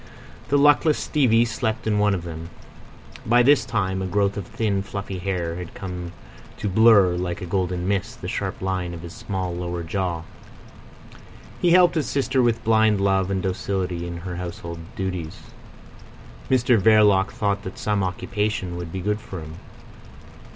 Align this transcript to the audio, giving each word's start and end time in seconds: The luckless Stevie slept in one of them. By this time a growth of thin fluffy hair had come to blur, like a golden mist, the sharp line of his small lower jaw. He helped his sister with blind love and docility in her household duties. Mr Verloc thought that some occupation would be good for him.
The 0.47 0.57
luckless 0.57 0.97
Stevie 0.97 1.45
slept 1.45 1.85
in 1.85 1.99
one 1.99 2.15
of 2.15 2.23
them. 2.23 2.49
By 3.23 3.43
this 3.43 3.65
time 3.65 4.01
a 4.01 4.07
growth 4.07 4.35
of 4.35 4.47
thin 4.47 4.81
fluffy 4.81 5.19
hair 5.19 5.57
had 5.57 5.75
come 5.75 6.11
to 6.57 6.67
blur, 6.67 7.15
like 7.15 7.39
a 7.39 7.45
golden 7.45 7.87
mist, 7.87 8.19
the 8.19 8.27
sharp 8.27 8.63
line 8.63 8.95
of 8.95 9.03
his 9.03 9.13
small 9.13 9.53
lower 9.53 9.83
jaw. 9.83 10.23
He 11.61 11.69
helped 11.69 11.93
his 11.93 12.09
sister 12.09 12.41
with 12.41 12.63
blind 12.63 12.99
love 12.99 13.29
and 13.29 13.43
docility 13.43 14.07
in 14.07 14.17
her 14.17 14.37
household 14.37 14.79
duties. 14.95 15.37
Mr 16.49 16.79
Verloc 16.81 17.29
thought 17.31 17.61
that 17.61 17.77
some 17.77 18.03
occupation 18.03 18.77
would 18.77 18.91
be 18.91 19.01
good 19.01 19.21
for 19.21 19.39
him. 19.41 19.59